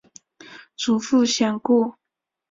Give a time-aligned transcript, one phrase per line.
[0.75, 1.59] 祖父顾显。